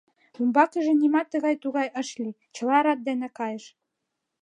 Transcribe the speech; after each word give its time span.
Умбакыже 0.39 0.93
нимат 1.01 1.27
тыгай-тугай 1.31 1.87
ыш 2.01 2.09
лий, 2.23 2.39
чыла 2.55 2.79
рат 2.85 2.99
дене 3.07 3.27
кайыш. 3.37 3.65